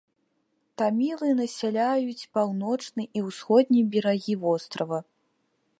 Тамілы 0.81 1.27
насяляюць 1.41 2.27
паўночны 2.37 3.03
і 3.21 3.27
ўсходні 3.27 3.81
берагі 3.97 4.33
вострава. 4.47 4.99